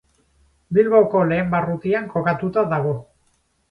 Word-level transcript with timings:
Bilboko 0.77 1.23
lehen 1.33 1.53
barrutian 1.53 2.11
kokatuta 2.17 2.69
dago. 2.77 3.01